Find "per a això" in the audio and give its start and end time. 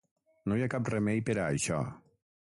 1.27-1.83